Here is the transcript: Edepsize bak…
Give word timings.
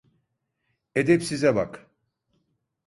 Edepsize 0.95 1.55
bak… 1.55 1.87